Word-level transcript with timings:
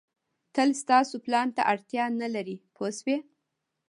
تل 0.55 0.69
تاسو 0.89 1.15
پلان 1.25 1.47
ته 1.55 1.61
اړتیا 1.71 2.03
نه 2.21 2.27
لرئ 2.35 2.57
پوه 2.75 2.89
شوې!. 2.99 3.17